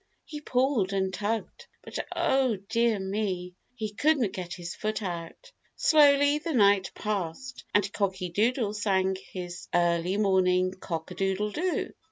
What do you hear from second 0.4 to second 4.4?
pulled and tugged. But, oh dear me. He couldn't